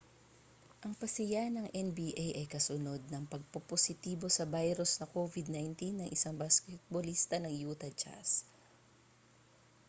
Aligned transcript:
ang 0.83 0.93
pasiya 1.01 1.43
ng 1.53 1.67
nba 1.87 2.07
ay 2.41 2.49
kasunod 2.53 3.01
ng 3.07 3.29
pagpopositibo 3.33 4.27
sa 4.33 4.49
virus 4.55 4.91
na 4.97 5.05
covid-19 5.15 5.69
ng 6.01 6.07
isang 6.15 6.33
basketbolista 6.43 7.35
ng 7.39 7.53
utah 7.69 7.93
jazz 8.01 8.29